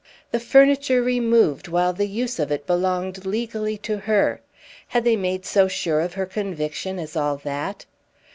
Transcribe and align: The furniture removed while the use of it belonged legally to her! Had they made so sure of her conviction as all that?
The 0.31 0.39
furniture 0.39 0.99
removed 1.03 1.67
while 1.67 1.93
the 1.93 2.07
use 2.07 2.39
of 2.39 2.51
it 2.51 2.65
belonged 2.65 3.23
legally 3.23 3.77
to 3.85 3.99
her! 3.99 4.41
Had 4.87 5.03
they 5.03 5.15
made 5.15 5.45
so 5.45 5.67
sure 5.67 5.99
of 6.01 6.15
her 6.15 6.25
conviction 6.25 6.97
as 6.97 7.15
all 7.15 7.37
that? 7.43 7.85